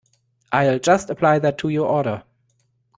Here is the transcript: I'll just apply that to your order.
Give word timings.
I'll 0.51 0.79
just 0.79 1.11
apply 1.11 1.37
that 1.37 1.59
to 1.59 1.69
your 1.69 1.87
order. 1.87 2.23